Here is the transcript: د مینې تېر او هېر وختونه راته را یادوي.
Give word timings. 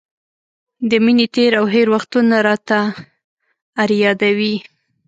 د 0.89 0.91
مینې 1.03 1.27
تېر 1.35 1.51
او 1.59 1.65
هېر 1.73 1.87
وختونه 1.95 2.35
راته 2.47 2.79
را 3.89 3.93
یادوي. 4.03 4.55